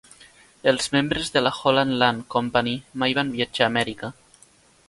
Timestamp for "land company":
2.05-2.73